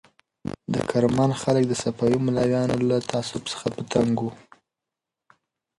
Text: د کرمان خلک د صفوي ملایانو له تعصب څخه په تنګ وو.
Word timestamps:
د 0.73 0.75
کرمان 0.89 1.31
خلک 1.41 1.63
د 1.67 1.73
صفوي 1.83 2.17
ملایانو 2.25 2.75
له 2.89 2.97
تعصب 3.11 3.41
څخه 3.51 3.67
په 3.75 3.81
تنګ 3.93 4.13
وو. 4.23 4.31